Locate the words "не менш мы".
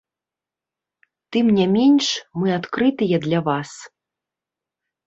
1.59-2.47